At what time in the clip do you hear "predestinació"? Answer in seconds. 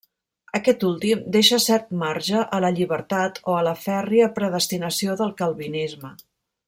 4.41-5.19